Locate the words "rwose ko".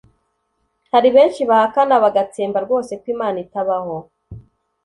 2.65-3.05